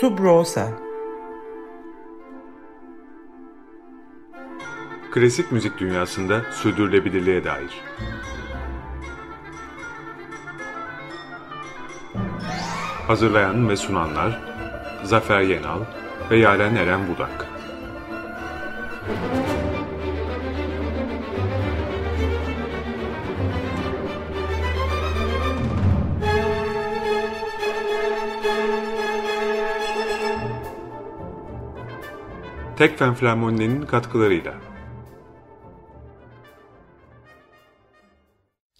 [0.00, 0.72] Subrosa
[5.10, 7.80] Klasik müzik dünyasında sürdürülebilirliğe dair.
[13.06, 14.40] Hazırlayan ve sunanlar
[15.04, 15.80] Zafer Yenal
[16.30, 17.47] ve Yaren Eren Budak.
[32.78, 34.54] Tekfen Flamoninin katkılarıyla.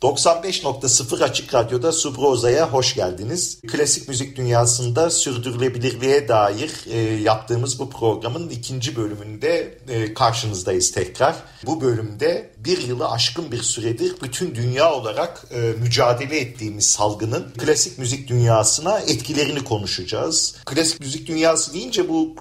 [0.09, 3.61] 95.0 Açık Radyo'da Subroza'ya hoş geldiniz.
[3.61, 11.37] Klasik müzik dünyasında sürdürülebilirliğe dair e, yaptığımız bu programın ikinci bölümünde e, karşınızdayız tekrar.
[11.67, 17.99] Bu bölümde bir yılı aşkın bir süredir bütün dünya olarak e, mücadele ettiğimiz salgının klasik
[17.99, 20.55] müzik dünyasına etkilerini konuşacağız.
[20.65, 22.35] Klasik müzik dünyası deyince bu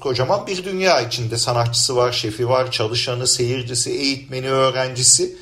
[0.00, 5.36] kocaman bir dünya içinde sanatçısı var, şefi var, çalışanı, seyircisi, eğitmeni, öğrencisi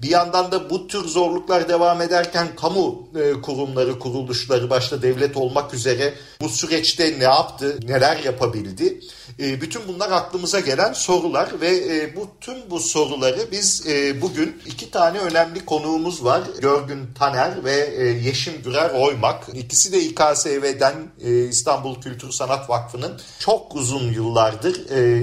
[0.03, 5.75] Bir yandan da bu tür zorluklar devam ederken kamu e, kurumları, kuruluşları başta devlet olmak
[5.75, 9.01] üzere bu süreçte ne yaptı, neler yapabildi?
[9.41, 13.87] E, bütün bunlar aklımıza gelen sorular ve e, bu tüm bu soruları biz
[14.23, 16.43] bugün iki tane önemli konuğumuz var.
[16.61, 19.49] Görgün Taner ve Yeşim Gürer Oymak.
[19.55, 20.95] İkisi de İKSV'den
[21.49, 24.75] İstanbul Kültür Sanat Vakfı'nın çok uzun yıllardır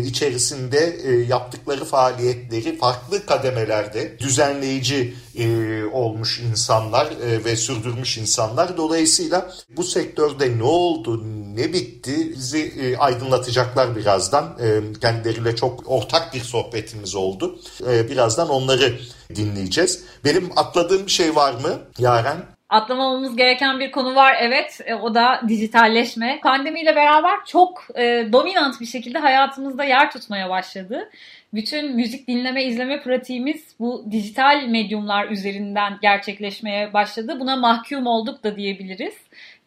[0.03, 0.97] içerisinde
[1.27, 8.77] yaptıkları faaliyetleri farklı kademelerde düzenli belirleyici e, olmuş insanlar e, ve sürdürmüş insanlar.
[8.77, 11.23] Dolayısıyla bu sektörde ne oldu,
[11.55, 14.45] ne bitti bizi e, aydınlatacaklar birazdan.
[14.61, 17.59] E, kendileriyle çok ortak bir sohbetimiz oldu.
[17.91, 18.93] E, birazdan onları
[19.35, 20.03] dinleyeceğiz.
[20.25, 22.55] Benim atladığım bir şey var mı Yaren?
[22.69, 26.39] atlamamamız gereken bir konu var evet e, o da dijitalleşme.
[26.43, 31.09] Pandemiyle beraber çok e, dominant bir şekilde hayatımızda yer tutmaya başladı.
[31.55, 37.37] Bütün müzik dinleme izleme pratiğimiz bu dijital medyumlar üzerinden gerçekleşmeye başladı.
[37.39, 39.13] Buna mahkum olduk da diyebiliriz.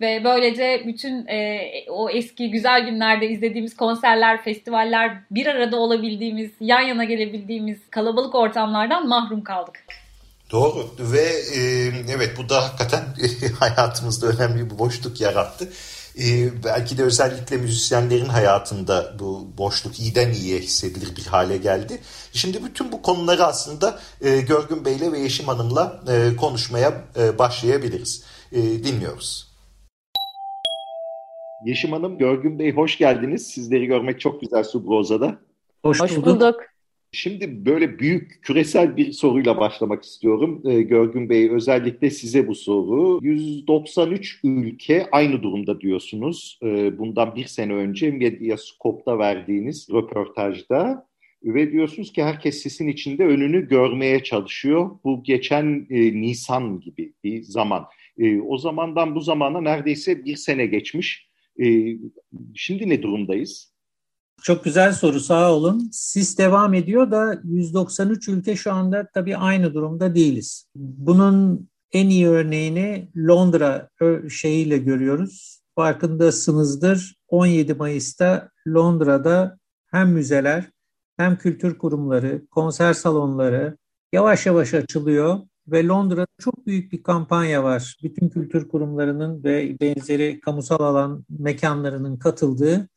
[0.00, 6.80] Ve böylece bütün e, o eski güzel günlerde izlediğimiz konserler, festivaller, bir arada olabildiğimiz, yan
[6.80, 9.84] yana gelebildiğimiz kalabalık ortamlardan mahrum kaldık.
[10.52, 11.26] Doğru ve
[11.56, 11.60] e,
[12.16, 13.04] evet bu da hakikaten
[13.60, 15.68] hayatımızda önemli bir boşluk yarattı.
[16.18, 22.00] E, belki de özellikle müzisyenlerin hayatında bu boşluk iyiden iyiye hissedilir bir hale geldi.
[22.32, 28.24] Şimdi bütün bu konuları aslında e, Görgün Bey'le ve Yeşim Hanım'la e, konuşmaya e, başlayabiliriz.
[28.52, 29.48] E, dinliyoruz.
[31.64, 33.46] Yeşim Hanım, Görgün Bey hoş geldiniz.
[33.46, 35.38] Sizleri görmek çok güzel Subroza'da.
[35.82, 36.26] Hoş, hoş bulduk.
[36.26, 36.67] bulduk.
[37.12, 40.62] Şimdi böyle büyük küresel bir soruyla başlamak istiyorum.
[40.64, 43.18] Ee, Görgün Bey özellikle size bu soru.
[43.22, 46.58] 193 ülke aynı durumda diyorsunuz.
[46.62, 51.08] Ee, bundan bir sene önce Medyascope'da verdiğiniz röportajda
[51.44, 54.90] ve diyorsunuz ki herkes sesin içinde önünü görmeye çalışıyor.
[55.04, 57.84] Bu geçen e, Nisan gibi bir zaman.
[58.18, 61.28] E, o zamandan bu zamana neredeyse bir sene geçmiş.
[62.54, 63.67] Şimdi ne durumdayız?
[64.42, 65.90] Çok güzel soru sağ olun.
[65.92, 70.66] Sis devam ediyor da 193 ülke şu anda tabii aynı durumda değiliz.
[70.74, 73.88] Bunun en iyi örneğini Londra
[74.30, 75.62] şeyiyle görüyoruz.
[75.74, 79.58] Farkındasınızdır 17 Mayıs'ta Londra'da
[79.90, 80.70] hem müzeler
[81.16, 83.76] hem kültür kurumları, konser salonları
[84.12, 85.38] yavaş yavaş açılıyor
[85.68, 87.96] ve Londra'da çok büyük bir kampanya var.
[88.02, 92.88] Bütün kültür kurumlarının ve benzeri kamusal alan mekanlarının katıldığı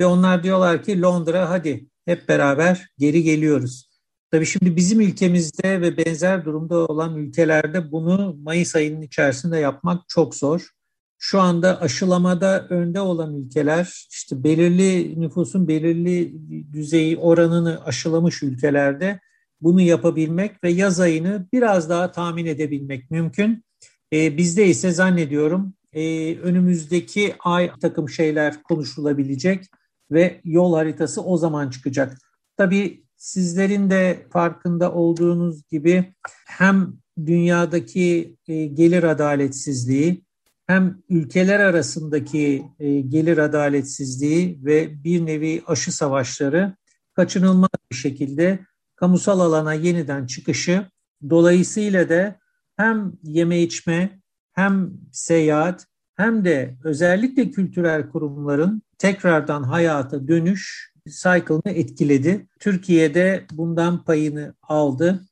[0.00, 3.94] ve onlar diyorlar ki Londra hadi hep beraber geri geliyoruz.
[4.30, 10.34] Tabii şimdi bizim ülkemizde ve benzer durumda olan ülkelerde bunu Mayıs ayının içerisinde yapmak çok
[10.34, 10.70] zor.
[11.18, 16.34] Şu anda aşılamada önde olan ülkeler işte belirli nüfusun belirli
[16.72, 19.20] düzeyi oranını aşılamış ülkelerde
[19.60, 23.64] bunu yapabilmek ve yaz ayını biraz daha tahmin edebilmek mümkün.
[24.12, 29.64] Ee, bizde ise zannediyorum e, önümüzdeki ay takım şeyler konuşulabilecek
[30.10, 32.18] ve yol haritası o zaman çıkacak.
[32.56, 36.14] Tabii sizlerin de farkında olduğunuz gibi
[36.46, 36.92] hem
[37.26, 40.24] dünyadaki e, gelir adaletsizliği
[40.66, 46.76] hem ülkeler arasındaki e, gelir adaletsizliği ve bir nevi aşı savaşları
[47.14, 48.58] kaçınılmaz bir şekilde
[48.96, 50.86] kamusal alana yeniden çıkışı
[51.30, 52.38] dolayısıyla da
[52.76, 54.20] hem yeme içme
[54.52, 62.48] hem seyahat hem de özellikle kültürel kurumların tekrardan hayata dönüş cycle'ını etkiledi.
[62.60, 65.24] Türkiye'de bundan payını aldı.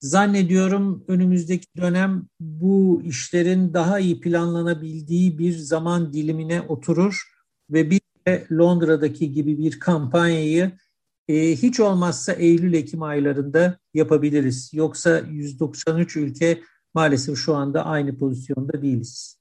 [0.00, 7.22] Zannediyorum önümüzdeki dönem bu işlerin daha iyi planlanabildiği bir zaman dilimine oturur
[7.70, 10.72] ve bir de Londra'daki gibi bir kampanyayı
[11.28, 14.70] e, hiç olmazsa Eylül-Ekim aylarında yapabiliriz.
[14.72, 16.60] Yoksa 193 ülke
[16.94, 19.38] maalesef şu anda aynı pozisyonda değiliz.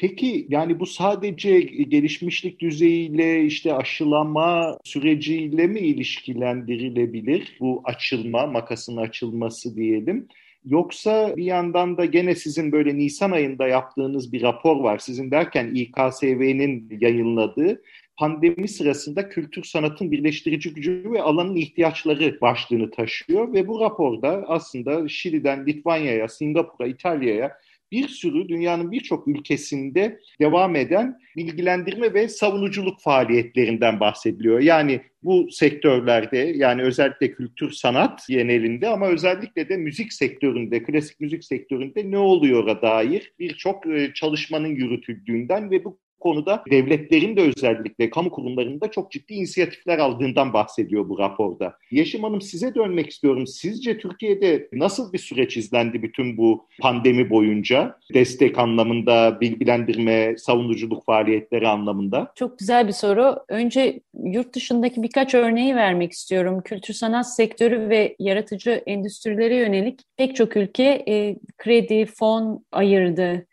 [0.00, 9.76] Peki yani bu sadece gelişmişlik düzeyiyle işte aşılama süreciyle mi ilişkilendirilebilir bu açılma, makasın açılması
[9.76, 10.28] diyelim?
[10.64, 14.98] Yoksa bir yandan da gene sizin böyle Nisan ayında yaptığınız bir rapor var.
[14.98, 17.82] Sizin derken İKSV'nin yayınladığı
[18.16, 23.52] pandemi sırasında kültür sanatın birleştirici gücü ve alanın ihtiyaçları başlığını taşıyor.
[23.52, 27.52] Ve bu raporda aslında Şili'den Litvanya'ya, Singapur'a, İtalya'ya
[27.92, 34.60] bir sürü dünyanın birçok ülkesinde devam eden bilgilendirme ve savunuculuk faaliyetlerinden bahsediliyor.
[34.60, 41.44] Yani bu sektörlerde yani özellikle kültür sanat genelinde ama özellikle de müzik sektöründe, klasik müzik
[41.44, 48.30] sektöründe ne oluyor'a dair birçok e, çalışmanın yürütüldüğünden ve bu konuda devletlerin de özellikle kamu
[48.30, 51.76] kurumlarında çok ciddi inisiyatifler aldığından bahsediyor bu raporda.
[51.90, 53.46] Yeşim Hanım size dönmek istiyorum.
[53.46, 57.96] Sizce Türkiye'de nasıl bir süreç izlendi bütün bu pandemi boyunca?
[58.14, 62.32] Destek anlamında, bilgilendirme, savunuculuk faaliyetleri anlamında?
[62.34, 63.36] Çok güzel bir soru.
[63.48, 66.62] Önce yurt dışındaki birkaç örneği vermek istiyorum.
[66.64, 73.46] Kültür sanat sektörü ve yaratıcı endüstrilere yönelik pek çok ülke e, kredi, fon ayırdı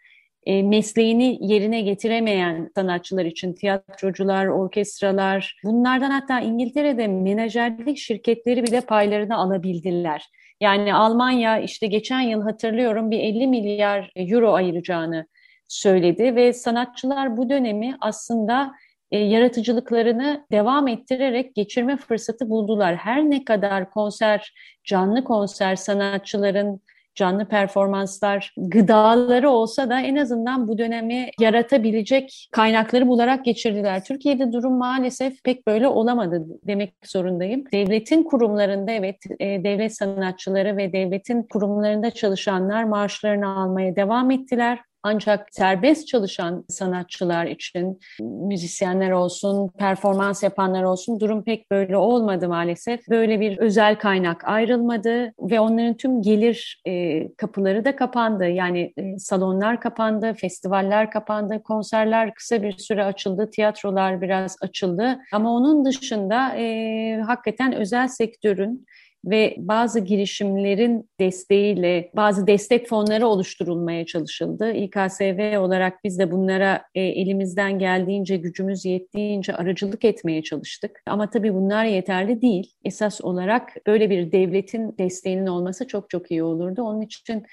[0.48, 9.38] e, mesleğini yerine getiremeyen sanatçılar için tiyatrocular, orkestralar bunlardan hatta İngiltere'de menajerlik şirketleri bile paylarını
[9.38, 10.30] alabildiler.
[10.62, 15.28] Yani Almanya işte geçen yıl hatırlıyorum bir 50 milyar euro ayıracağını
[15.68, 18.72] söyledi ve sanatçılar bu dönemi aslında
[19.12, 22.96] e, yaratıcılıklarını devam ettirerek geçirme fırsatı buldular.
[22.96, 26.82] Her ne kadar konser, canlı konser sanatçıların
[27.18, 34.04] canlı performanslar, gıdaları olsa da en azından bu dönemi yaratabilecek kaynakları bularak geçirdiler.
[34.04, 37.64] Türkiye'de durum maalesef pek böyle olamadı demek zorundayım.
[37.74, 44.80] Devletin kurumlarında evet e, devlet sanatçıları ve devletin kurumlarında çalışanlar maaşlarını almaya devam ettiler.
[45.08, 53.10] Ancak serbest çalışan sanatçılar için, müzisyenler olsun, performans yapanlar olsun durum pek böyle olmadı maalesef.
[53.10, 58.48] Böyle bir özel kaynak ayrılmadı ve onların tüm gelir e, kapıları da kapandı.
[58.48, 65.20] Yani e, salonlar kapandı, festivaller kapandı, konserler kısa bir süre açıldı, tiyatrolar biraz açıldı.
[65.34, 68.86] Ama onun dışında e, hakikaten özel sektörün
[69.28, 74.72] ve bazı girişimlerin desteğiyle bazı destek fonları oluşturulmaya çalışıldı.
[74.72, 81.02] İKSV olarak biz de bunlara e, elimizden geldiğince, gücümüz yettiğince aracılık etmeye çalıştık.
[81.06, 82.74] Ama tabii bunlar yeterli değil.
[82.86, 86.82] Esas olarak böyle bir devletin desteğinin olması çok çok iyi olurdu.
[86.82, 87.44] Onun için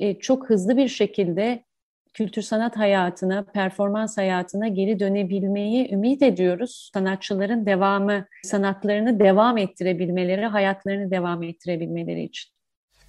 [0.00, 1.64] e, çok hızlı bir şekilde
[2.12, 6.90] kültür sanat hayatına, performans hayatına geri dönebilmeyi ümit ediyoruz.
[6.94, 12.59] Sanatçıların devamı, sanatlarını devam ettirebilmeleri, hayatlarını devam ettirebilmeleri için.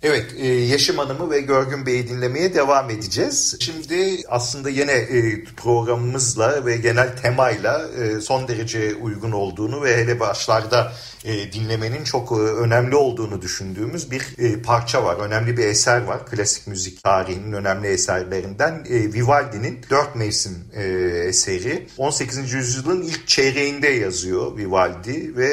[0.04, 3.58] Evet, e, Yeşim Hanım'ı ve Görgün Bey'i dinlemeye devam edeceğiz.
[3.60, 10.20] Şimdi aslında yine e, programımızla ve genel temayla e, son derece uygun olduğunu ve hele
[10.20, 10.94] başlarda
[11.54, 14.24] dinlemenin çok önemli olduğunu düşündüğümüz bir
[14.64, 15.16] parça var.
[15.16, 16.26] Önemli bir eser var.
[16.26, 20.58] Klasik müzik tarihinin önemli eserlerinden Vivaldi'nin Dört Mevsim
[21.28, 21.88] eseri.
[21.98, 22.54] 18.
[22.54, 25.52] yüzyılın ilk çeyreğinde yazıyor Vivaldi ve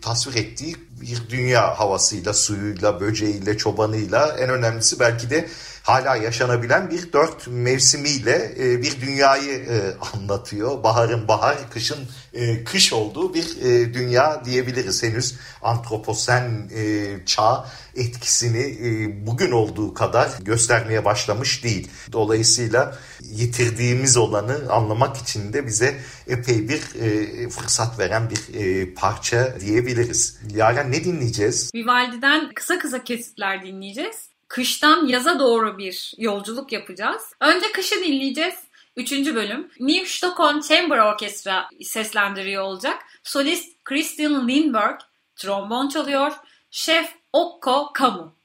[0.00, 5.48] tasvir ettiği bir dünya havasıyla, suyuyla, böceğiyle, çobanıyla en önemlisi belki de
[5.90, 9.76] hala yaşanabilen bir dört mevsimiyle e, bir dünyayı e,
[10.14, 10.82] anlatıyor.
[10.84, 11.98] Baharın bahar, kışın
[12.32, 15.02] e, kış olduğu bir e, dünya diyebiliriz.
[15.02, 17.66] Henüz antroposen e, çağ
[17.96, 21.88] etkisini e, bugün olduğu kadar göstermeye başlamış değil.
[22.12, 29.60] Dolayısıyla yitirdiğimiz olanı anlamak için de bize epey bir e, fırsat veren bir e, parça
[29.60, 30.38] diyebiliriz.
[30.54, 31.70] Yaren ne dinleyeceğiz?
[31.74, 37.22] Vivaldi'den kısa kısa kesitler dinleyeceğiz kıştan yaza doğru bir yolculuk yapacağız.
[37.40, 38.54] Önce kışı dinleyeceğiz.
[38.96, 39.70] Üçüncü bölüm.
[39.80, 43.02] New Stockholm Chamber Orkestra seslendiriyor olacak.
[43.22, 45.00] Solist Christian Lindberg
[45.36, 46.32] trombon çalıyor.
[46.70, 48.40] Şef Okko Kamu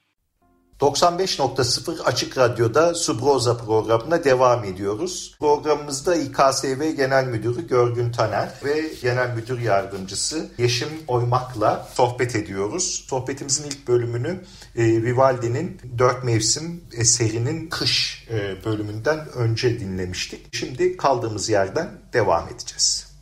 [0.80, 5.36] 95.0 Açık Radyo'da Subroza programına devam ediyoruz.
[5.40, 13.04] Programımızda İKSV Genel Müdürü Görgün Taner ve Genel Müdür Yardımcısı Yeşim Oymak'la sohbet ediyoruz.
[13.08, 14.44] Sohbetimizin ilk bölümünü
[14.76, 20.54] e, Vivaldi'nin Dört Mevsim eserinin Kış e, bölümünden önce dinlemiştik.
[20.54, 23.15] Şimdi kaldığımız yerden devam edeceğiz.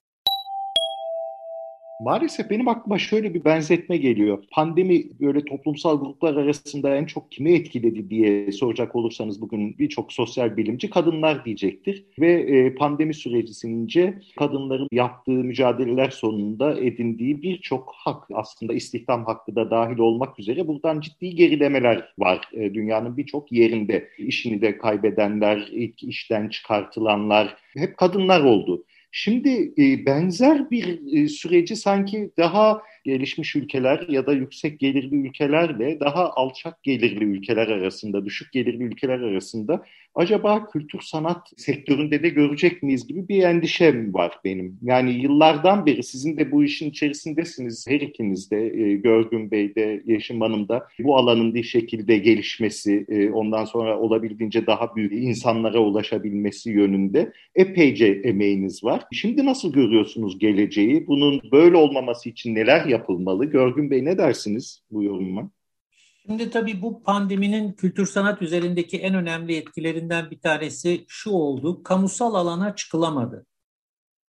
[2.05, 4.45] Maalesef benim aklıma şöyle bir benzetme geliyor.
[4.51, 10.57] Pandemi böyle toplumsal gruplar arasında en çok kimi etkiledi diye soracak olursanız bugün birçok sosyal
[10.57, 12.05] bilimci kadınlar diyecektir.
[12.19, 19.71] Ve e, pandemi sürecince kadınların yaptığı mücadeleler sonunda edindiği birçok hak aslında istihdam hakkı da
[19.71, 24.09] dahil olmak üzere buradan ciddi gerilemeler var e, dünyanın birçok yerinde.
[24.19, 28.85] İşini de kaybedenler, ilk işten çıkartılanlar hep kadınlar oldu.
[29.17, 36.01] Şimdi e, benzer bir e, süreci sanki daha gelişmiş ülkeler ya da yüksek gelirli ülkelerle
[36.01, 39.85] daha alçak gelirli ülkeler arasında, düşük gelirli ülkeler arasında
[40.15, 44.79] acaba kültür sanat sektöründe de görecek miyiz gibi bir endişem var benim.
[44.83, 47.87] Yani yıllardan beri sizin de bu işin içerisindesiniz.
[47.89, 53.07] Her ikiniz de e, Görgün Bey de Yeşim Hanım da bu alanın bir şekilde gelişmesi,
[53.09, 59.03] e, ondan sonra olabildiğince daha büyük insanlara ulaşabilmesi yönünde epeyce emeğiniz var.
[59.13, 61.07] Şimdi nasıl görüyorsunuz geleceği?
[61.07, 63.45] Bunun böyle olmaması için neler yapılmalı?
[63.45, 65.51] Görgün Bey ne dersiniz bu yorumuma?
[66.27, 71.83] Şimdi tabii bu pandeminin kültür sanat üzerindeki en önemli etkilerinden bir tanesi şu oldu.
[71.83, 73.47] Kamusal alana çıkılamadı.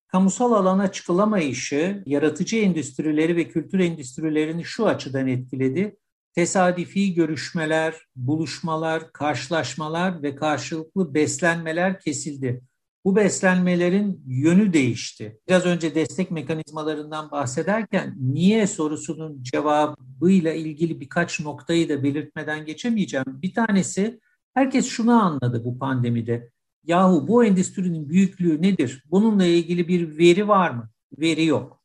[0.06, 5.96] Kamusal alana çıkılamayışı yaratıcı endüstrileri ve kültür endüstrilerini şu açıdan etkiledi.
[6.34, 12.62] Tesadüfi görüşmeler, buluşmalar, karşılaşmalar ve karşılıklı beslenmeler kesildi.
[13.04, 15.40] Bu beslenmelerin yönü değişti.
[15.48, 23.26] Biraz önce destek mekanizmalarından bahsederken niye sorusunun cevabıyla ilgili birkaç noktayı da belirtmeden geçemeyeceğim.
[23.26, 24.20] Bir tanesi
[24.54, 26.50] herkes şunu anladı bu pandemide.
[26.84, 29.04] Yahu bu endüstrinin büyüklüğü nedir?
[29.10, 30.90] Bununla ilgili bir veri var mı?
[31.18, 31.82] Veri yok.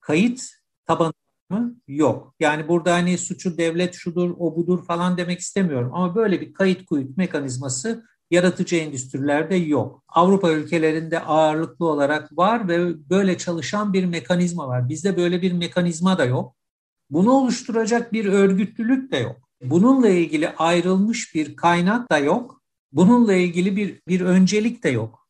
[0.00, 0.42] Kayıt
[0.86, 1.12] tabanı
[1.50, 1.76] mı?
[1.88, 2.34] Yok.
[2.40, 5.90] Yani burada hani suçu devlet şudur, o budur falan demek istemiyorum.
[5.94, 10.02] Ama böyle bir kayıt kuyut mekanizması yaratıcı endüstrilerde yok.
[10.08, 14.88] Avrupa ülkelerinde ağırlıklı olarak var ve böyle çalışan bir mekanizma var.
[14.88, 16.56] Bizde böyle bir mekanizma da yok.
[17.10, 19.36] Bunu oluşturacak bir örgütlülük de yok.
[19.62, 22.62] Bununla ilgili ayrılmış bir kaynak da yok.
[22.92, 25.28] Bununla ilgili bir, bir öncelik de yok.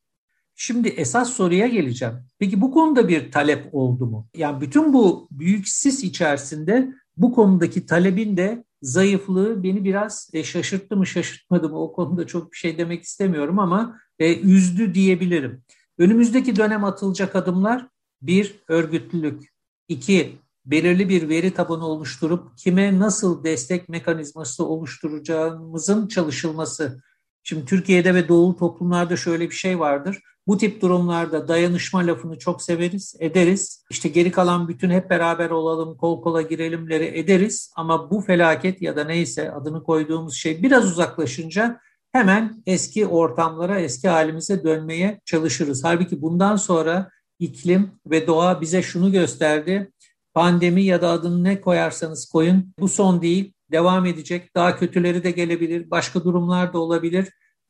[0.55, 2.13] Şimdi esas soruya geleceğim.
[2.39, 4.27] Peki bu konuda bir talep oldu mu?
[4.35, 10.97] Yani bütün bu büyük sis içerisinde bu konudaki talebin de zayıflığı beni biraz e, şaşırttı
[10.97, 15.63] mı şaşırtmadı mı o konuda çok bir şey demek istemiyorum ama e, üzdü diyebilirim.
[15.97, 17.87] Önümüzdeki dönem atılacak adımlar
[18.21, 19.53] bir örgütlülük,
[19.87, 27.01] iki belirli bir veri tabanı oluşturup kime nasıl destek mekanizması oluşturacağımızın çalışılması.
[27.43, 30.19] Şimdi Türkiye'de ve doğulu toplumlarda şöyle bir şey vardır.
[30.47, 33.85] Bu tip durumlarda dayanışma lafını çok severiz, ederiz.
[33.89, 37.71] İşte geri kalan bütün hep beraber olalım, kol kola girelimleri ederiz.
[37.75, 41.79] Ama bu felaket ya da neyse adını koyduğumuz şey biraz uzaklaşınca
[42.11, 45.83] hemen eski ortamlara, eski halimize dönmeye çalışırız.
[45.83, 47.09] Halbuki bundan sonra
[47.39, 49.91] iklim ve doğa bize şunu gösterdi.
[50.33, 54.55] Pandemi ya da adını ne koyarsanız koyun bu son değil, devam edecek.
[54.55, 57.29] Daha kötüleri de gelebilir, başka durumlar da olabilir.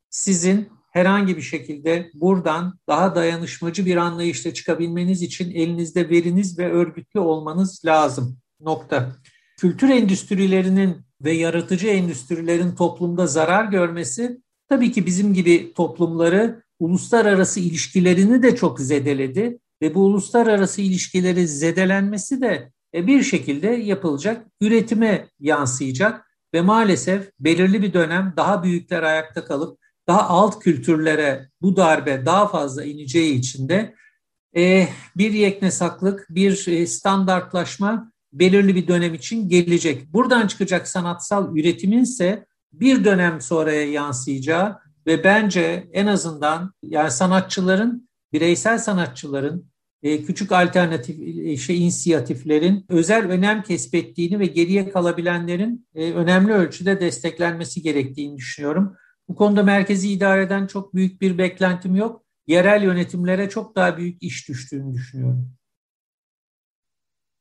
[0.10, 7.19] Sizin herhangi bir şekilde buradan daha dayanışmacı bir anlayışla çıkabilmeniz için elinizde veriniz ve örgütlü
[7.19, 8.38] olmanız lazım.
[8.60, 9.15] Nokta.
[9.57, 18.43] Kültür endüstrilerinin ve yaratıcı endüstrilerin toplumda zarar görmesi tabii ki bizim gibi toplumları uluslararası ilişkilerini
[18.43, 26.62] de çok zedeledi ve bu uluslararası ilişkileri zedelenmesi de bir şekilde yapılacak, üretime yansıyacak ve
[26.62, 32.83] maalesef belirli bir dönem daha büyükler ayakta kalıp daha alt kültürlere bu darbe daha fazla
[32.83, 33.93] ineceği için de
[34.55, 40.13] e, bir yeknesaklık, bir e, standartlaşma belirli bir dönem için gelecek.
[40.13, 48.09] Buradan çıkacak sanatsal üretimin ise bir dönem sonraya yansıyacağı ve bence en azından yani sanatçıların,
[48.33, 49.73] bireysel sanatçıların, e,
[50.03, 57.81] küçük alternatif e, şey inisiyatiflerin özel önem kesbettiğini ve geriye kalabilenlerin e, önemli ölçüde desteklenmesi
[57.81, 58.98] gerektiğini düşünüyorum.
[59.27, 62.24] Bu konuda merkezi idareden çok büyük bir beklentim yok.
[62.48, 65.50] Yerel yönetimlere çok daha büyük iş düştüğünü düşünüyorum.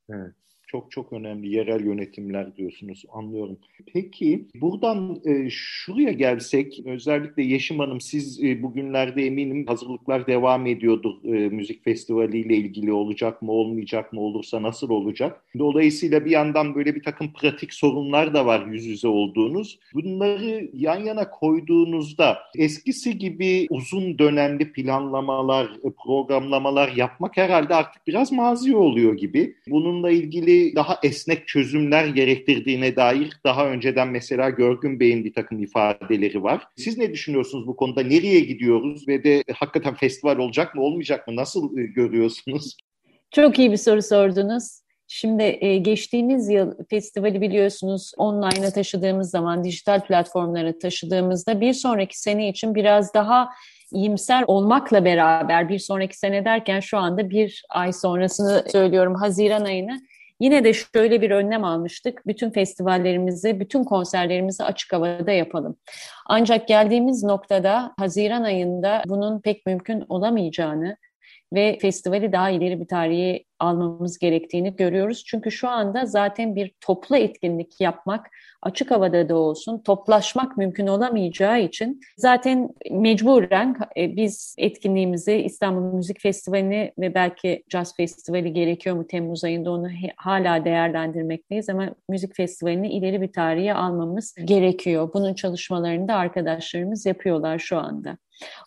[0.08, 0.41] Evet
[0.72, 3.58] çok çok önemli yerel yönetimler diyorsunuz anlıyorum.
[3.92, 11.24] Peki buradan e, şuraya gelsek özellikle Yeşim Hanım siz e, bugünlerde eminim hazırlıklar devam ediyordur
[11.24, 15.44] e, müzik festivali ile ilgili olacak mı olmayacak mı olursa nasıl olacak?
[15.58, 19.78] Dolayısıyla bir yandan böyle bir takım pratik sorunlar da var yüz yüze olduğunuz.
[19.94, 28.32] Bunları yan yana koyduğunuzda eskisi gibi uzun dönemli planlamalar, e, programlamalar yapmak herhalde artık biraz
[28.32, 29.54] mazi oluyor gibi.
[29.68, 36.42] Bununla ilgili daha esnek çözümler gerektirdiğine dair daha önceden mesela Görgün Bey'in bir takım ifadeleri
[36.42, 36.62] var.
[36.76, 38.02] Siz ne düşünüyorsunuz bu konuda?
[38.02, 41.36] Nereye gidiyoruz ve de hakikaten festival olacak mı olmayacak mı?
[41.36, 42.76] Nasıl e, görüyorsunuz?
[43.30, 44.82] Çok iyi bir soru sordunuz.
[45.08, 52.48] Şimdi e, geçtiğimiz yıl festivali biliyorsunuz online'a taşıdığımız zaman, dijital platformlara taşıdığımızda bir sonraki sene
[52.48, 53.48] için biraz daha
[53.92, 60.00] iyimser olmakla beraber bir sonraki sene derken şu anda bir ay sonrasını söylüyorum Haziran ayını
[60.42, 62.26] Yine de şöyle bir önlem almıştık.
[62.26, 65.76] Bütün festivallerimizi, bütün konserlerimizi açık havada yapalım.
[66.26, 70.96] Ancak geldiğimiz noktada Haziran ayında bunun pek mümkün olamayacağını
[71.54, 75.24] ve festivali daha ileri bir tarihe almamız gerektiğini görüyoruz.
[75.26, 78.30] Çünkü şu anda zaten bir toplu etkinlik yapmak
[78.62, 86.20] açık havada da olsun toplaşmak mümkün olamayacağı için zaten mecburen e, biz etkinliğimizi İstanbul Müzik
[86.20, 92.92] Festivali'ni ve belki Jazz Festivali gerekiyor mu Temmuz ayında onu hala değerlendirmekteyiz ama müzik festivalini
[92.92, 95.10] ileri bir tarihe almamız gerekiyor.
[95.14, 98.18] Bunun çalışmalarını da arkadaşlarımız yapıyorlar şu anda.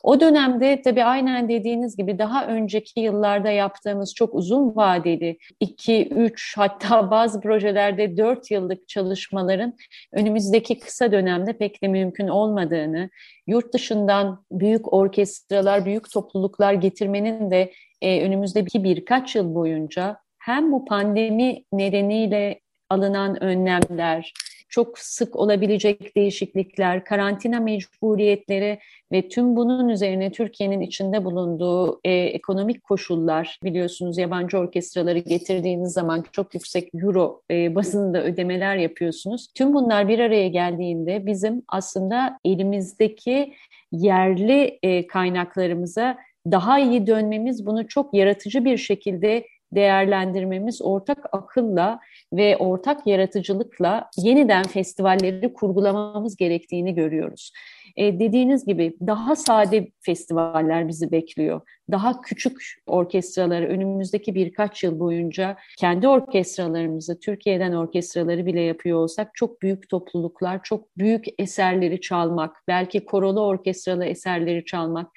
[0.03, 6.57] O dönemde tabii aynen dediğiniz gibi daha önceki yıllarda yaptığımız çok uzun vadeli 2, 3
[6.57, 9.73] hatta bazı projelerde 4 yıllık çalışmaların
[10.13, 13.09] önümüzdeki kısa dönemde pek de mümkün olmadığını,
[13.47, 20.85] yurt dışından büyük orkestralar, büyük topluluklar getirmenin de e, önümüzdeki birkaç yıl boyunca hem bu
[20.85, 22.59] pandemi nedeniyle
[22.89, 24.33] alınan önlemler,
[24.75, 28.79] çok sık olabilecek değişiklikler, karantina mecburiyetleri
[29.11, 36.25] ve tüm bunun üzerine Türkiye'nin içinde bulunduğu e, ekonomik koşullar biliyorsunuz yabancı orkestraları getirdiğiniz zaman
[36.31, 39.47] çok yüksek euro e, bazında ödemeler yapıyorsunuz.
[39.55, 43.53] Tüm bunlar bir araya geldiğinde bizim aslında elimizdeki
[43.91, 46.17] yerli e, kaynaklarımıza
[46.51, 51.99] daha iyi dönmemiz, bunu çok yaratıcı bir şekilde değerlendirmemiz ortak akılla
[52.33, 57.51] ve ortak yaratıcılıkla yeniden festivalleri kurgulamamız gerektiğini görüyoruz.
[57.95, 61.61] E, dediğiniz gibi daha sade festivaller bizi bekliyor.
[61.91, 69.61] Daha küçük orkestraları önümüzdeki birkaç yıl boyunca kendi orkestralarımızı, Türkiye'den orkestraları bile yapıyor olsak çok
[69.61, 75.11] büyük topluluklar, çok büyük eserleri çalmak, belki korolu orkestralı eserleri çalmak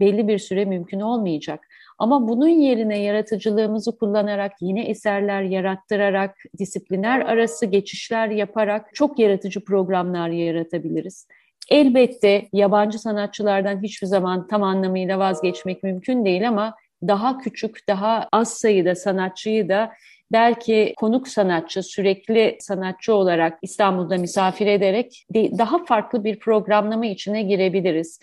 [0.00, 1.66] belli bir süre mümkün olmayacak.
[2.00, 10.28] Ama bunun yerine yaratıcılığımızı kullanarak, yine eserler yarattırarak, disipliner arası geçişler yaparak çok yaratıcı programlar
[10.28, 11.26] yaratabiliriz.
[11.70, 16.74] Elbette yabancı sanatçılardan hiçbir zaman tam anlamıyla vazgeçmek mümkün değil ama
[17.08, 19.92] daha küçük, daha az sayıda sanatçıyı da
[20.32, 28.20] belki konuk sanatçı, sürekli sanatçı olarak İstanbul'da misafir ederek daha farklı bir programlama içine girebiliriz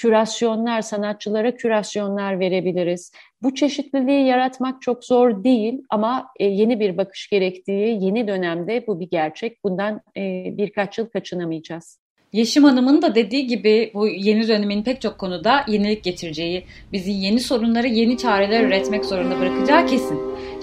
[0.00, 3.12] kürasyonlar, sanatçılara kürasyonlar verebiliriz.
[3.42, 9.00] Bu çeşitliliği yaratmak çok zor değil ama e, yeni bir bakış gerektiği yeni dönemde bu
[9.00, 9.64] bir gerçek.
[9.64, 11.98] Bundan e, birkaç yıl kaçınamayacağız.
[12.32, 17.40] Yeşim Hanım'ın da dediği gibi bu yeni dönemin pek çok konuda yenilik getireceği, bizi yeni
[17.40, 20.20] sorunları yeni çareler üretmek zorunda bırakacağı kesin.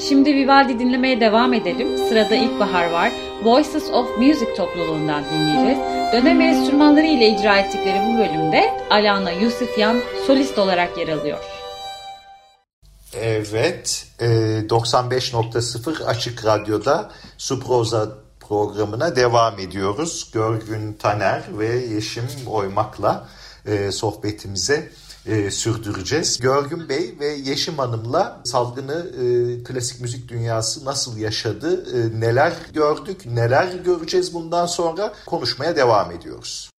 [0.09, 1.97] Şimdi Vivaldi dinlemeye devam edelim.
[1.97, 3.11] Sırada İlkbahar var.
[3.43, 5.77] Voices of Music topluluğundan dinleyeceğiz.
[6.13, 9.97] Dönem enstrümanları ile icra ettikleri bu bölümde Alana Yusufyan
[10.27, 11.39] solist olarak yer alıyor.
[13.13, 20.31] Evet, 95.0 Açık Radyo'da Suproza programına devam ediyoruz.
[20.33, 23.27] Görgün Taner ve Yeşim Oymak'la
[23.65, 24.89] e, sohbetimize
[25.27, 26.39] e, sürdüreceğiz.
[26.39, 33.25] Görgün Bey ve Yeşim Hanım'la salgını e, klasik müzik dünyası nasıl yaşadı, e, neler gördük,
[33.25, 36.69] neler göreceğiz bundan sonra konuşmaya devam ediyoruz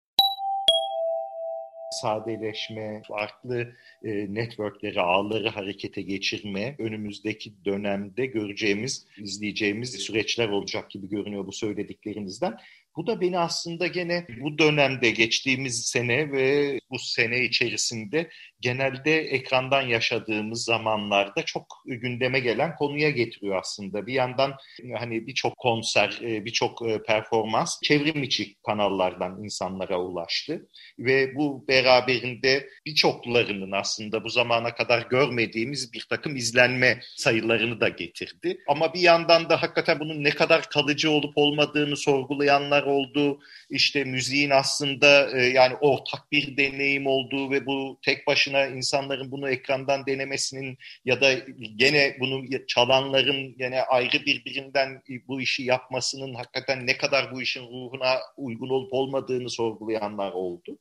[2.00, 3.72] sadeleşme, farklı
[4.04, 12.58] e, networkleri, ağları harekete geçirme önümüzdeki dönemde göreceğimiz, izleyeceğimiz süreçler olacak gibi görünüyor bu söylediklerinizden.
[12.98, 18.30] Bu da beni aslında gene bu dönemde geçtiğimiz sene ve bu sene içerisinde
[18.60, 24.06] genelde ekrandan yaşadığımız zamanlarda çok gündeme gelen konuya getiriyor aslında.
[24.06, 24.54] Bir yandan
[24.98, 30.68] hani birçok konser, e, birçok e, performans çevrim içi kanallardan insanlara ulaştı
[30.98, 38.58] ve bu beraberinde birçoklarının aslında bu zamana kadar görmediğimiz bir takım izlenme sayılarını da getirdi.
[38.68, 43.40] Ama bir yandan da hakikaten bunun ne kadar kalıcı olup olmadığını sorgulayanlar oldu.
[43.70, 49.50] İşte müziğin aslında e, yani ortak bir deneyim olduğu ve bu tek başına insanların bunu
[49.50, 51.32] ekrandan denemesinin ya da
[51.76, 58.18] gene bunu çalanların gene ayrı birbirinden bu işi yapmasının hakikaten ne kadar bu işin ruhuna
[58.36, 60.78] uygun olup olmadığını sorgulayanlar oldu.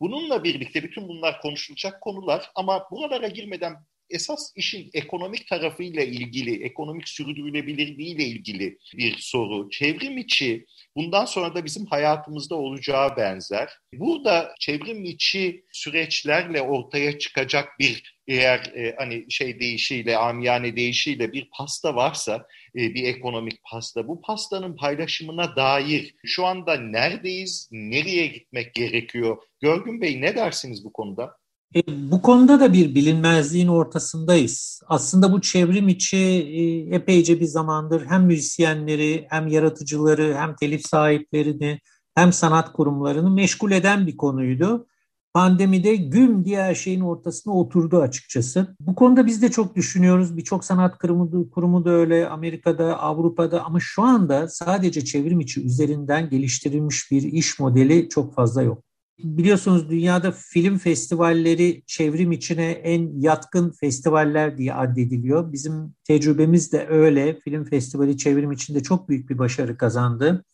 [0.00, 3.74] Bununla birlikte bütün bunlar konuşulacak konular ama buralara girmeden
[4.10, 9.70] esas işin ekonomik tarafıyla ilgili, ekonomik sürdürülebilirliği ile ilgili bir soru.
[9.70, 13.78] Çevrim içi bundan sonra da bizim hayatımızda olacağı benzer.
[13.94, 21.48] Burada çevrim içi süreçlerle ortaya çıkacak bir eğer e, hani şey deyişiyle, amiyane deyişiyle bir
[21.58, 28.74] pasta varsa, e, bir ekonomik pasta, bu pastanın paylaşımına dair şu anda neredeyiz, nereye gitmek
[28.74, 29.36] gerekiyor?
[29.60, 31.41] Görgün Bey ne dersiniz bu konuda?
[31.74, 34.82] E, bu konuda da bir bilinmezliğin ortasındayız.
[34.86, 41.80] Aslında bu çevrim içi e, epeyce bir zamandır hem müzisyenleri hem yaratıcıları hem telif sahiplerini
[42.14, 44.86] hem sanat kurumlarını meşgul eden bir konuydu.
[45.34, 48.76] Pandemide güm diye her şeyin ortasına oturdu açıkçası.
[48.80, 50.36] Bu konuda biz de çok düşünüyoruz.
[50.36, 56.30] Birçok sanat kurumu, kurumu da öyle Amerika'da, Avrupa'da ama şu anda sadece çevrim içi üzerinden
[56.30, 58.91] geliştirilmiş bir iş modeli çok fazla yok.
[59.22, 65.52] Biliyorsunuz dünyada film festivalleri çevrim içine en yatkın festivaller diye addediliyor.
[65.52, 67.40] Bizim tecrübemiz de öyle.
[67.40, 70.44] Film festivali çevrim içinde çok büyük bir başarı kazandı.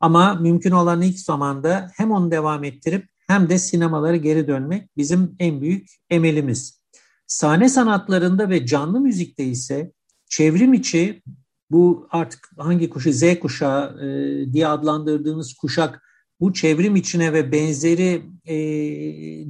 [0.00, 5.36] Ama mümkün olan ilk zamanda hem onu devam ettirip hem de sinemalara geri dönmek bizim
[5.38, 6.80] en büyük emelimiz.
[7.26, 9.92] Sahne sanatlarında ve canlı müzikte ise
[10.28, 11.22] çevrim içi
[11.70, 16.03] bu artık hangi kuşu Z kuşağı e, diye adlandırdığımız kuşak
[16.40, 18.56] bu çevrim içine ve benzeri e,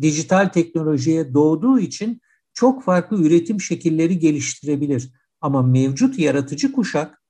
[0.02, 2.20] dijital teknolojiye doğduğu için
[2.54, 5.12] çok farklı üretim şekilleri geliştirebilir.
[5.40, 7.22] Ama mevcut yaratıcı kuşak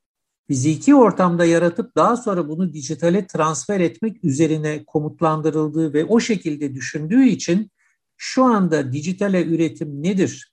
[0.46, 7.24] fiziki ortamda yaratıp daha sonra bunu dijitale transfer etmek üzerine komutlandırıldığı ve o şekilde düşündüğü
[7.24, 7.70] için
[8.16, 10.52] şu anda dijitale üretim nedir?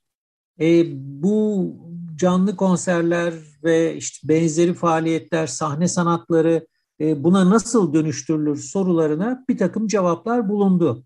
[0.59, 1.75] E, bu
[2.15, 3.33] canlı konserler
[3.63, 6.67] ve işte benzeri faaliyetler, sahne sanatları
[7.01, 11.05] buna nasıl dönüştürülür sorularına bir takım cevaplar bulundu.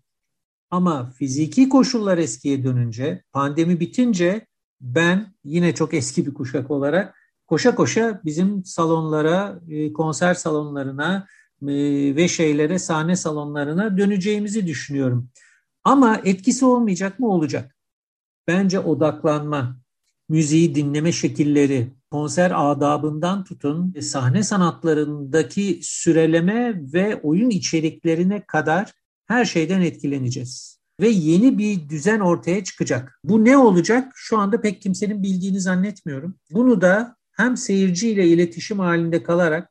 [0.70, 4.46] Ama fiziki koşullar eskiye dönünce, pandemi bitince
[4.80, 7.14] ben yine çok eski bir kuşak olarak
[7.46, 11.26] koşa koşa bizim salonlara, e, konser salonlarına
[11.62, 11.66] e,
[12.16, 15.30] ve şeylere, sahne salonlarına döneceğimizi düşünüyorum.
[15.84, 17.28] Ama etkisi olmayacak mı?
[17.28, 17.76] Olacak.
[18.48, 19.76] Bence odaklanma,
[20.28, 28.92] müziği dinleme şekilleri, konser adabından tutun sahne sanatlarındaki süreleme ve oyun içeriklerine kadar
[29.26, 30.80] her şeyden etkileneceğiz.
[31.00, 33.20] Ve yeni bir düzen ortaya çıkacak.
[33.24, 34.12] Bu ne olacak?
[34.14, 36.38] Şu anda pek kimsenin bildiğini zannetmiyorum.
[36.50, 39.70] Bunu da hem seyirciyle iletişim halinde kalarak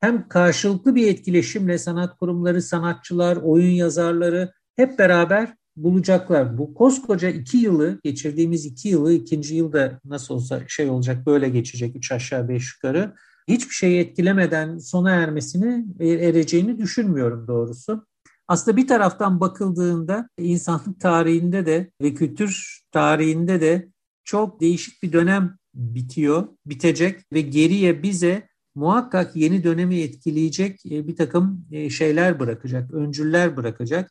[0.00, 6.58] hem karşılıklı bir etkileşimle sanat kurumları, sanatçılar, oyun yazarları hep beraber bulacaklar.
[6.58, 11.96] Bu koskoca iki yılı, geçirdiğimiz iki yılı, ikinci yılda nasıl olsa şey olacak, böyle geçecek
[11.96, 13.14] üç aşağı beş yukarı.
[13.48, 18.06] Hiçbir şeyi etkilemeden sona ermesini, e, ereceğini düşünmüyorum doğrusu.
[18.48, 23.88] Aslında bir taraftan bakıldığında insanlık tarihinde de ve kültür tarihinde de
[24.24, 31.16] çok değişik bir dönem bitiyor, bitecek ve geriye bize muhakkak yeni dönemi etkileyecek e, bir
[31.16, 34.10] takım e, şeyler bırakacak, öncüller bırakacak.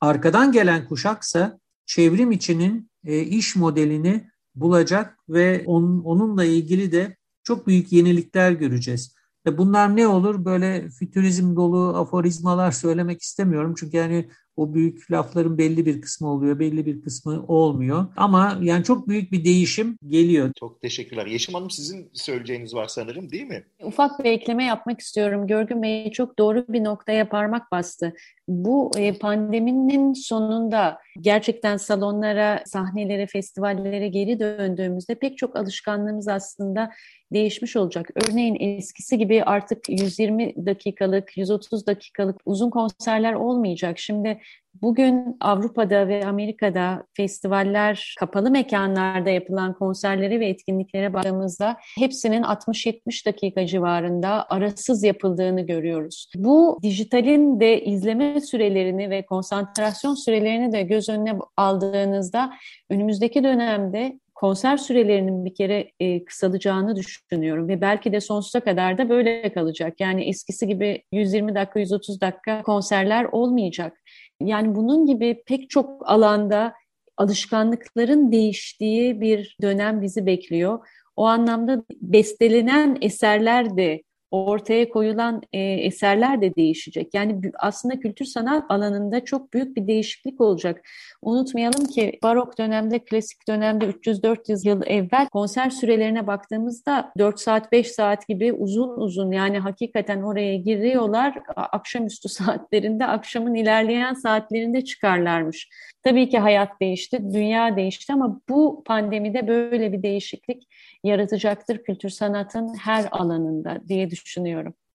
[0.00, 7.92] Arkadan gelen kuşaksa çevrim içinin e, iş modelini bulacak ve onunla ilgili de çok büyük
[7.92, 9.14] yenilikler göreceğiz.
[9.46, 10.44] Bunlar ne olur?
[10.44, 13.74] Böyle fütürizm dolu aforizmalar söylemek istemiyorum.
[13.78, 18.06] Çünkü yani o büyük lafların belli bir kısmı oluyor, belli bir kısmı olmuyor.
[18.16, 20.52] Ama yani çok büyük bir değişim geliyor.
[20.60, 21.26] Çok teşekkürler.
[21.26, 23.64] Yeşim Hanım sizin söyleyeceğiniz var sanırım değil mi?
[23.82, 25.46] Ufak bir ekleme yapmak istiyorum.
[25.46, 28.14] Görgün Bey çok doğru bir noktaya parmak bastı.
[28.48, 36.90] Bu e, pandeminin sonunda gerçekten salonlara, sahnelere, festivallere geri döndüğümüzde pek çok alışkanlığımız aslında
[37.32, 38.10] değişmiş olacak.
[38.14, 43.98] Örneğin eskisi gibi artık 120 dakikalık, 130 dakikalık uzun konserler olmayacak.
[43.98, 44.39] Şimdi
[44.82, 53.66] Bugün Avrupa'da ve Amerika'da festivaller, kapalı mekanlarda yapılan konserlere ve etkinliklere baktığımızda hepsinin 60-70 dakika
[53.66, 56.26] civarında arasız yapıldığını görüyoruz.
[56.36, 62.52] Bu dijitalin de izleme sürelerini ve konsantrasyon sürelerini de göz önüne aldığınızda
[62.90, 69.08] önümüzdeki dönemde konser sürelerinin bir kere e, kısalacağını düşünüyorum ve belki de sonsuza kadar da
[69.08, 70.00] böyle kalacak.
[70.00, 73.99] Yani eskisi gibi 120 dakika, 130 dakika konserler olmayacak.
[74.40, 76.74] Yani bunun gibi pek çok alanda
[77.16, 80.86] alışkanlıkların değiştiği bir dönem bizi bekliyor.
[81.16, 87.14] O anlamda bestelenen eserler de ortaya koyulan e, eserler de değişecek.
[87.14, 90.88] Yani aslında kültür sanat alanında çok büyük bir değişiklik olacak.
[91.22, 97.90] Unutmayalım ki barok dönemde, klasik dönemde 300-400 yıl evvel konser sürelerine baktığımızda 4 saat, 5
[97.90, 101.38] saat gibi uzun uzun yani hakikaten oraya giriyorlar.
[101.56, 105.68] Akşamüstü saatlerinde, akşamın ilerleyen saatlerinde çıkarlarmış.
[106.02, 110.68] Tabii ki hayat değişti, dünya değişti ama bu pandemide böyle bir değişiklik
[111.04, 114.19] yaratacaktır kültür sanatın her alanında diye düşünüyorum.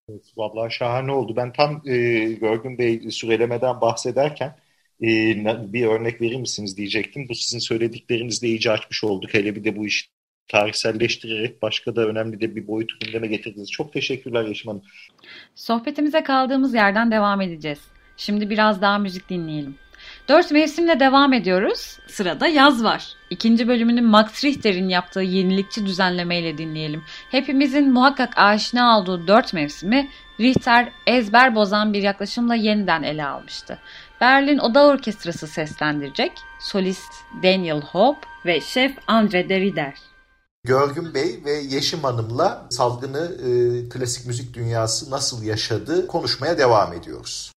[0.10, 1.36] Evet, vallahi şahane oldu.
[1.36, 1.98] Ben tam e,
[2.34, 4.56] Görgün Bey sürelemeden bahsederken
[5.02, 5.08] e,
[5.74, 7.30] bir örnek verir misiniz diyecektim.
[7.30, 9.34] Bu sizin söylediklerinizle iyice açmış olduk.
[9.34, 10.08] Hele bir de bu işi
[10.48, 13.72] tarihselleştirerek başka da önemli de bir boyut gündeme getirdiniz.
[13.72, 14.84] Çok teşekkürler Yeşim Hanım.
[15.56, 17.80] Sohbetimize kaldığımız yerden devam edeceğiz.
[18.18, 19.76] Şimdi biraz daha müzik dinleyelim.
[20.28, 21.98] Dört mevsimle devam ediyoruz.
[22.08, 23.14] Sırada yaz var.
[23.30, 27.04] İkinci bölümünü Max Richter'in yaptığı yenilikçi düzenlemeyle dinleyelim.
[27.32, 30.10] Hepimizin muhakkak aşina olduğu dört mevsimi
[30.40, 33.80] Richter ezber bozan bir yaklaşımla yeniden ele almıştı.
[34.22, 39.94] Berlin Oda Orkestrası seslendirecek, solist Daniel Hope ve şef Andre Derrida.
[40.64, 43.50] Görgün Bey ve Yeşim Hanım'la salgını e,
[43.90, 47.55] klasik müzik dünyası nasıl yaşadı konuşmaya devam ediyoruz.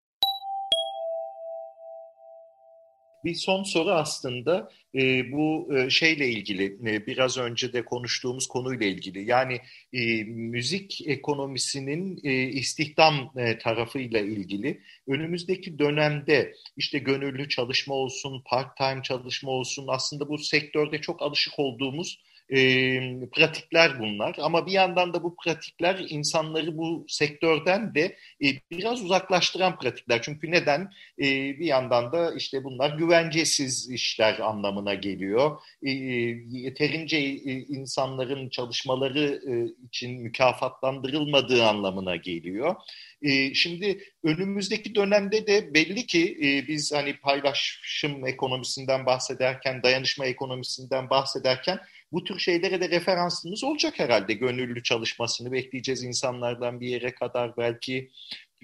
[3.25, 8.87] Bir son soru aslında e, bu e, şeyle ilgili e, biraz önce de konuştuğumuz konuyla
[8.87, 9.31] ilgili.
[9.31, 9.61] Yani
[9.93, 14.81] e, müzik ekonomisinin e, istihdam e, tarafıyla ilgili.
[15.09, 21.59] Önümüzdeki dönemde işte gönüllü çalışma olsun part time çalışma olsun aslında bu sektörde çok alışık
[21.59, 23.01] olduğumuz e,
[23.33, 24.37] pratikler bunlar.
[24.41, 30.23] Ama bir yandan da bu pratikler insanları bu sektörden de e, biraz uzaklaştıran pratikler.
[30.23, 30.93] Çünkü neden?
[31.19, 31.25] E,
[31.59, 35.61] bir yandan da işte bunlar güvencesiz işler anlamına geliyor.
[35.83, 39.53] E, yeterince e, insanların çalışmaları e,
[39.87, 42.77] için mükafatlandırılmadığı anlamına geliyor.
[43.23, 51.11] E, şimdi önümüzdeki dönemde de belli ki e, biz hani paylaşım ekonomisinden bahsederken, dayanışma ekonomisinden
[51.11, 51.79] bahsederken
[52.13, 54.35] bu tür şeylere de referansımız olacak herhalde.
[54.35, 58.11] Gönüllü çalışmasını bekleyeceğiz insanlardan bir yere kadar belki.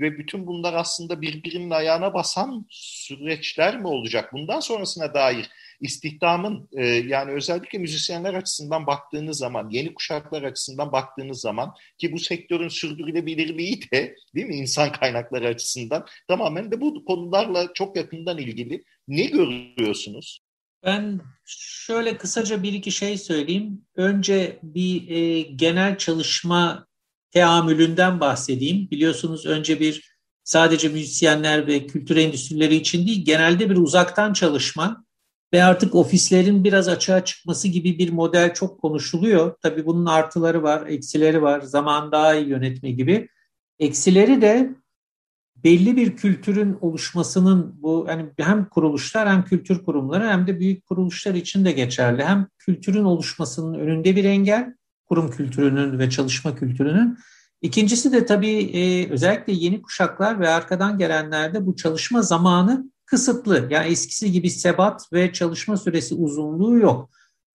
[0.01, 4.33] Ve bütün bunlar aslında birbirinin ayağına basan süreçler mi olacak?
[4.33, 11.41] Bundan sonrasına dair istihdamın e, yani özellikle müzisyenler açısından baktığınız zaman, yeni kuşaklar açısından baktığınız
[11.41, 17.73] zaman ki bu sektörün sürdürülebilirliği de değil mi insan kaynakları açısından tamamen de bu konularla
[17.75, 18.85] çok yakından ilgili.
[19.09, 20.44] Ne görüyorsunuz?
[20.85, 23.83] Ben şöyle kısaca bir iki şey söyleyeyim.
[23.97, 26.87] Önce bir e, genel çalışma
[27.31, 28.91] teamülünden bahsedeyim.
[28.91, 35.05] Biliyorsunuz önce bir sadece müzisyenler ve kültür endüstrileri için değil, genelde bir uzaktan çalışma
[35.53, 39.57] ve artık ofislerin biraz açığa çıkması gibi bir model çok konuşuluyor.
[39.63, 43.29] Tabii bunun artıları var, eksileri var, zaman daha iyi yönetme gibi.
[43.79, 44.75] Eksileri de
[45.65, 51.35] belli bir kültürün oluşmasının bu yani hem kuruluşlar hem kültür kurumları hem de büyük kuruluşlar
[51.35, 52.25] için de geçerli.
[52.25, 54.75] Hem kültürün oluşmasının önünde bir engel,
[55.07, 57.19] kurum kültürünün ve çalışma kültürünün.
[57.63, 63.69] İkincisi de tabii e, özellikle yeni kuşaklar ve arkadan gelenlerde bu çalışma zamanı kısıtlı.
[63.71, 67.11] Yani eskisi gibi sebat ve çalışma süresi uzunluğu yok.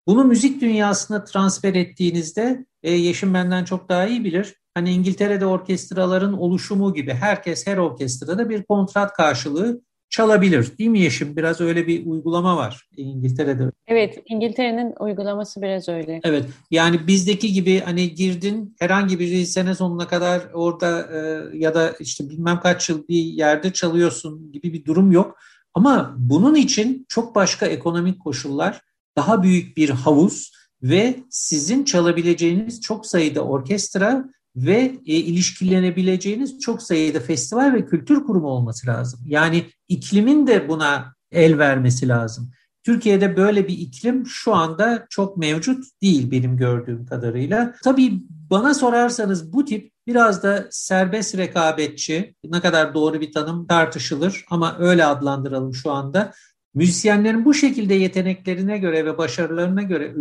[0.06, 4.54] Bunu müzik dünyasına transfer ettiğinizde e, Yeşim benden çok daha iyi bilir.
[4.78, 10.78] Hani İngiltere'de orkestraların oluşumu gibi herkes her orkestrada bir kontrat karşılığı çalabilir.
[10.78, 11.36] Değil mi Yeşim?
[11.36, 13.70] Biraz öyle bir uygulama var İngiltere'de.
[13.86, 16.20] Evet, İngiltere'nin uygulaması biraz öyle.
[16.24, 21.18] Evet, yani bizdeki gibi hani girdin herhangi bir sene sonuna kadar orada e,
[21.58, 25.38] ya da işte bilmem kaç yıl bir yerde çalıyorsun gibi bir durum yok.
[25.74, 28.80] Ama bunun için çok başka ekonomik koşullar,
[29.16, 34.24] daha büyük bir havuz ve sizin çalabileceğiniz çok sayıda orkestra
[34.56, 39.20] ve e, ilişkilenebileceğiniz çok sayıda festival ve kültür kurumu olması lazım.
[39.26, 42.50] Yani iklimin de buna el vermesi lazım.
[42.84, 47.74] Türkiye'de böyle bir iklim şu anda çok mevcut değil benim gördüğüm kadarıyla.
[47.84, 54.44] Tabii bana sorarsanız bu tip biraz da serbest rekabetçi, ne kadar doğru bir tanım tartışılır
[54.50, 56.32] ama öyle adlandıralım şu anda.
[56.74, 60.14] Müzisyenlerin bu şekilde yeteneklerine göre ve başarılarına göre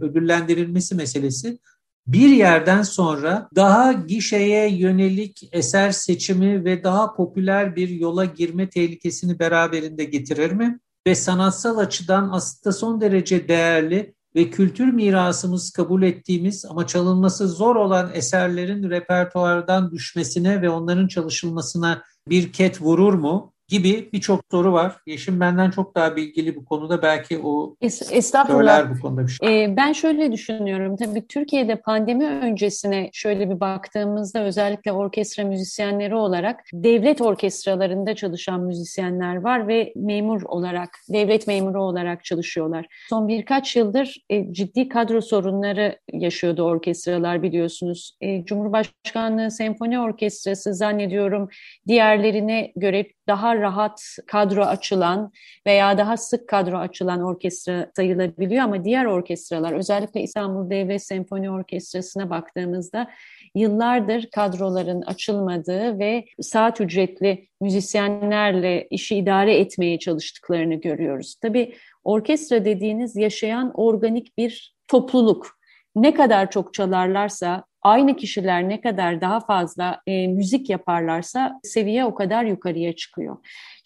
[0.00, 1.58] ödüllendirilmesi meselesi
[2.06, 9.38] bir yerden sonra daha gişeye yönelik eser seçimi ve daha popüler bir yola girme tehlikesini
[9.38, 10.78] beraberinde getirir mi?
[11.06, 17.76] Ve sanatsal açıdan aslında son derece değerli ve kültür mirasımız kabul ettiğimiz ama çalınması zor
[17.76, 23.52] olan eserlerin repertuardan düşmesine ve onların çalışılmasına bir ket vurur mu?
[23.68, 24.96] Gibi birçok soru var.
[25.06, 27.02] Yeşim benden çok daha bilgili bu konuda.
[27.02, 28.02] Belki o Es
[28.46, 29.64] söyler bu konuda bir şey.
[29.64, 30.96] Ee, ben şöyle düşünüyorum.
[30.96, 39.36] Tabii Türkiye'de pandemi öncesine şöyle bir baktığımızda özellikle orkestra müzisyenleri olarak devlet orkestralarında çalışan müzisyenler
[39.36, 42.86] var ve memur olarak, devlet memuru olarak çalışıyorlar.
[43.08, 48.16] Son birkaç yıldır e, ciddi kadro sorunları yaşıyordu orkestralar biliyorsunuz.
[48.20, 51.48] E, Cumhurbaşkanlığı Senfoni Orkestrası zannediyorum
[51.86, 55.32] diğerlerine göre daha rahat kadro açılan
[55.66, 62.30] veya daha sık kadro açılan orkestra sayılabiliyor ama diğer orkestralar özellikle İstanbul Devlet Senfoni Orkestrası'na
[62.30, 63.10] baktığımızda
[63.54, 71.34] yıllardır kadroların açılmadığı ve saat ücretli müzisyenlerle işi idare etmeye çalıştıklarını görüyoruz.
[71.42, 75.56] Tabii orkestra dediğiniz yaşayan organik bir topluluk.
[75.96, 82.14] Ne kadar çok çalarlarsa, aynı kişiler ne kadar daha fazla e, müzik yaparlarsa seviye o
[82.14, 83.36] kadar yukarıya çıkıyor.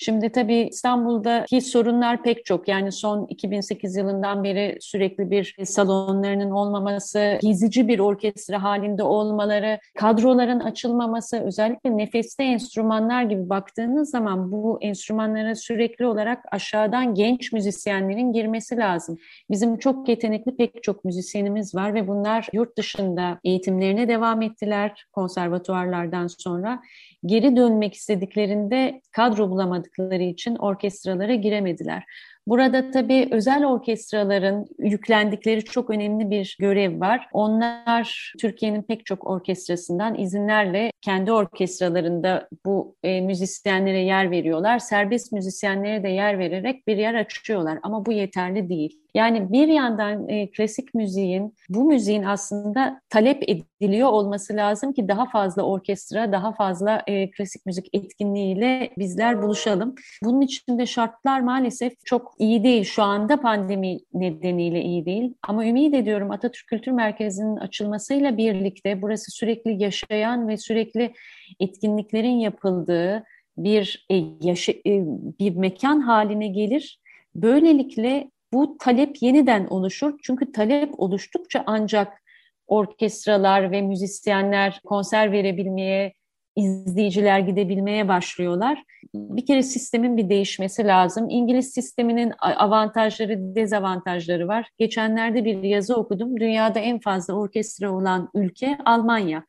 [0.03, 2.69] Şimdi tabii İstanbul'daki sorunlar pek çok.
[2.69, 10.61] Yani son 2008 yılından beri sürekli bir salonlarının olmaması, gezici bir orkestra halinde olmaları, kadroların
[10.61, 18.77] açılmaması, özellikle nefeste enstrümanlar gibi baktığınız zaman bu enstrümanlara sürekli olarak aşağıdan genç müzisyenlerin girmesi
[18.77, 19.19] lazım.
[19.51, 26.27] Bizim çok yetenekli pek çok müzisyenimiz var ve bunlar yurt dışında eğitimlerine devam ettiler konservatuarlardan
[26.27, 26.81] sonra
[27.27, 32.05] geri dönmek istediklerinde kadro bulamadıkları için orkestralara giremediler.
[32.47, 37.29] Burada tabii özel orkestraların yüklendikleri çok önemli bir görev var.
[37.33, 44.79] Onlar Türkiye'nin pek çok orkestrasından izinlerle kendi orkestralarında bu e, müzisyenlere yer veriyorlar.
[44.79, 49.01] Serbest müzisyenlere de yer vererek bir yer açıyorlar ama bu yeterli değil.
[49.15, 55.27] Yani bir yandan e, klasik müziğin, bu müziğin aslında talep ediliyor olması lazım ki daha
[55.27, 59.95] fazla orkestra, daha fazla e, klasik müzik etkinliğiyle bizler buluşalım.
[60.25, 62.85] Bunun için de şartlar maalesef çok iyi değil.
[62.85, 65.35] Şu anda pandemi nedeniyle iyi değil.
[65.43, 71.13] Ama ümit ediyorum Atatürk Kültür Merkezi'nin açılmasıyla birlikte burası sürekli yaşayan ve sürekli
[71.61, 73.25] etkinliklerin yapıldığı
[73.57, 75.05] bir e, yaşa, e,
[75.41, 77.01] bir mekan haline gelir.
[77.35, 80.19] Böylelikle bu talep yeniden oluşur.
[80.23, 82.23] Çünkü talep oluştukça ancak
[82.67, 86.13] orkestralar ve müzisyenler konser verebilmeye,
[86.57, 88.83] izleyiciler gidebilmeye başlıyorlar.
[89.15, 91.31] Bir kere sistemin bir değişmesi lazım.
[91.31, 94.69] İngiliz sisteminin avantajları, dezavantajları var.
[94.79, 96.41] Geçenlerde bir yazı okudum.
[96.41, 99.45] Dünyada en fazla orkestra olan ülke Almanya.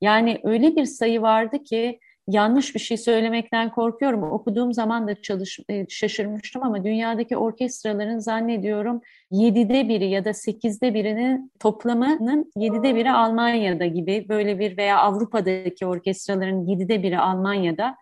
[0.00, 4.22] Yani öyle bir sayı vardı ki yanlış bir şey söylemekten korkuyorum.
[4.22, 10.94] Okuduğum zaman da çalış, e, şaşırmıştım ama dünyadaki orkestraların zannediyorum yedide biri ya da sekizde
[10.94, 17.96] birinin toplamının yedide biri Almanya'da gibi böyle bir veya Avrupa'daki orkestraların yedide biri Almanya'da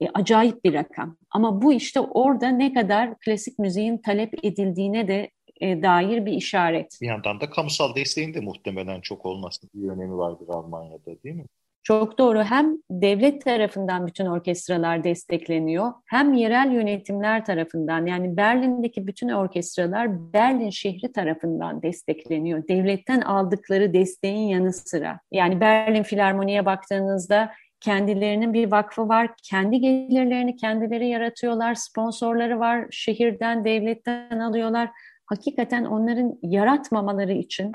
[0.00, 1.16] e, acayip bir rakam.
[1.30, 6.98] Ama bu işte orada ne kadar klasik müziğin talep edildiğine de e, dair bir işaret.
[7.02, 11.46] Bir yandan da kamusal desteğin de muhtemelen çok olmasının bir önemi vardır Almanya'da değil mi?
[11.82, 12.42] Çok doğru.
[12.42, 20.70] Hem devlet tarafından bütün orkestralar destekleniyor, hem yerel yönetimler tarafından yani Berlin'deki bütün orkestralar Berlin
[20.70, 22.68] şehri tarafından destekleniyor.
[22.68, 25.20] Devletten aldıkları desteğin yanı sıra.
[25.32, 29.30] Yani Berlin Filarmoni'ye baktığınızda kendilerinin bir vakfı var.
[29.42, 31.74] Kendi gelirlerini kendileri yaratıyorlar.
[31.74, 32.86] Sponsorları var.
[32.90, 34.90] Şehirden, devletten alıyorlar.
[35.26, 37.72] Hakikaten onların yaratmamaları için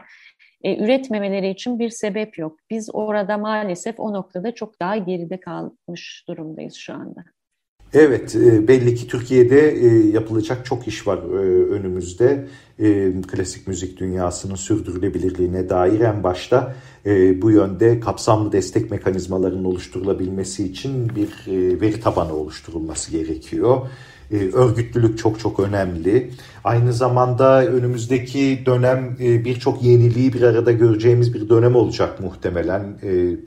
[0.68, 2.58] e, üretmemeleri için bir sebep yok.
[2.70, 7.24] Biz orada maalesef o noktada çok daha geride kalmış durumdayız şu anda.
[7.94, 11.38] Evet, e, belli ki Türkiye'de e, yapılacak çok iş var e,
[11.72, 12.48] önümüzde.
[13.28, 16.76] Klasik müzik dünyasının sürdürülebilirliğine dair en başta
[17.42, 21.30] bu yönde kapsamlı destek mekanizmalarının oluşturulabilmesi için bir
[21.82, 23.88] veri tabanı oluşturulması gerekiyor.
[24.32, 26.32] Örgütlülük çok çok önemli.
[26.64, 32.84] Aynı zamanda önümüzdeki dönem birçok yeniliği bir arada göreceğimiz bir dönem olacak muhtemelen.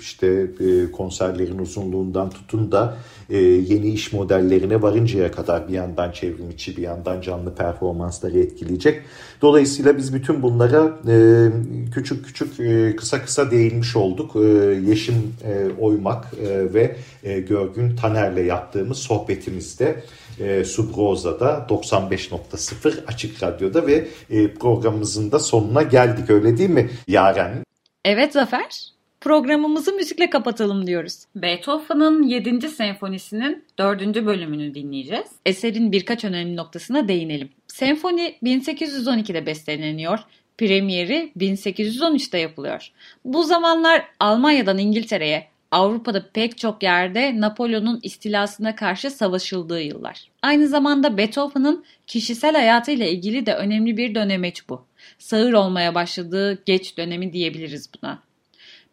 [0.01, 0.47] İşte
[0.93, 2.97] konserlerin uzunluğundan tutun da
[3.31, 9.03] e, yeni iş modellerine varıncaya kadar bir yandan çevrim içi bir yandan canlı performansları etkileyecek.
[9.43, 11.49] Dolayısıyla biz bütün bunlara e,
[11.95, 14.37] küçük küçük e, kısa kısa değinmiş olduk.
[14.37, 14.41] E,
[14.89, 20.03] Yeşim e, Oymak e, ve e, Görgün Taner'le yaptığımız sohbetimizde
[20.41, 27.65] e, Subroza'da 95.0 Açık Radyo'da ve e, programımızın da sonuna geldik öyle değil mi Yaren?
[28.05, 31.25] Evet Zafer programımızı müzikle kapatalım diyoruz.
[31.37, 32.69] Beethoven'ın 7.
[32.69, 34.27] senfonisinin 4.
[34.27, 35.27] bölümünü dinleyeceğiz.
[35.47, 37.49] Eserin birkaç önemli noktasına değinelim.
[37.67, 40.19] Senfoni 1812'de besteleniyor.
[40.59, 42.89] Premieri 1813'te yapılıyor.
[43.25, 50.31] Bu zamanlar Almanya'dan İngiltere'ye, Avrupa'da pek çok yerde Napolyon'un istilasına karşı savaşıldığı yıllar.
[50.43, 54.85] Aynı zamanda Beethoven'ın kişisel hayatıyla ilgili de önemli bir dönemeç bu.
[55.19, 58.23] Sağır olmaya başladığı geç dönemi diyebiliriz buna.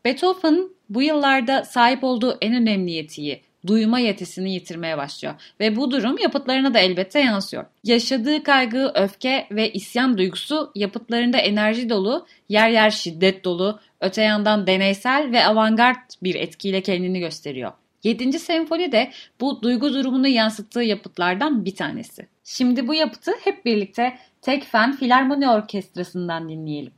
[0.05, 6.17] Beethoven bu yıllarda sahip olduğu en önemli yetiyi, duyma yetisini yitirmeye başlıyor ve bu durum
[6.17, 7.65] yapıtlarına da elbette yansıyor.
[7.83, 14.67] Yaşadığı kaygı, öfke ve isyan duygusu yapıtlarında enerji dolu, yer yer şiddet dolu, öte yandan
[14.67, 17.71] deneysel ve avantgard bir etkiyle kendini gösteriyor.
[18.03, 18.39] 7.
[18.39, 22.27] senfoni de bu duygu durumunu yansıttığı yapıtlardan bir tanesi.
[22.43, 26.93] Şimdi bu yapıtı hep birlikte Tekfen Filarmoni Orkestrası'ndan dinleyelim.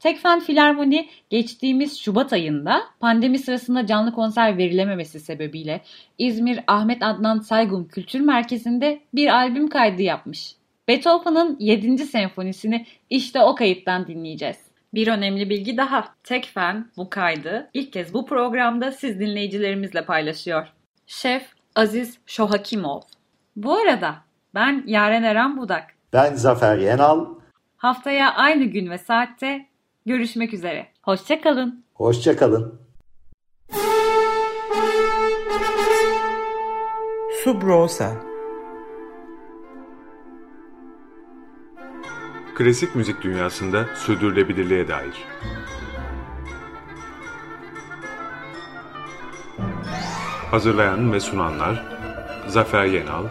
[0.00, 5.80] Tekfen Filarmoni geçtiğimiz Şubat ayında pandemi sırasında canlı konser verilememesi sebebiyle
[6.18, 10.54] İzmir Ahmet Adnan Saygun Kültür Merkezi'nde bir albüm kaydı yapmış.
[10.88, 11.98] Beethoven'ın 7.
[11.98, 14.73] senfonisini işte o kayıttan dinleyeceğiz.
[14.94, 16.14] Bir önemli bilgi daha.
[16.24, 20.66] Tekfen bu kaydı ilk kez bu programda siz dinleyicilerimizle paylaşıyor.
[21.06, 21.42] Şef
[21.74, 23.00] Aziz Şohakimov.
[23.56, 24.14] Bu arada
[24.54, 25.84] ben Yaren Eren Budak.
[26.12, 27.26] Ben Zafer Yenal.
[27.76, 29.66] Haftaya aynı gün ve saatte
[30.06, 30.86] Görüşmek üzere.
[31.02, 31.84] Hoşçakalın.
[31.94, 32.80] Hoşçakalın.
[37.44, 38.33] Subrosa
[42.54, 45.24] Klasik müzik dünyasında sürdürülebilirliğe dair.
[50.50, 51.84] Hazırlayan ve sunanlar
[52.48, 53.24] Zafer Yenal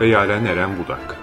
[0.00, 1.16] ve Yaren Eren Budak.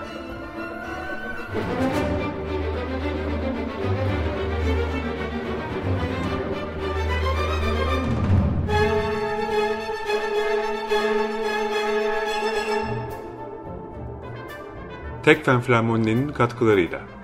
[15.23, 17.16] Tekfen Flamonne'nin katkılarıyla.